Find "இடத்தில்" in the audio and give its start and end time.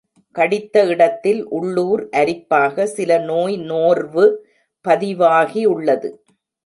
0.85-1.41